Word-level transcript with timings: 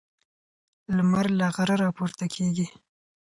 لمر 0.95 1.25
له 1.39 1.47
غره 1.55 1.75
راپورته 1.83 2.25
کیږي. 2.35 2.67